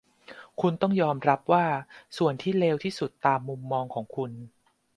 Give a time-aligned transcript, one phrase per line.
[0.61, 1.65] คุณต้องยอมรับว่า
[2.17, 4.31] ส่วนที่เลวที่สุดตามมุมมองของคุณ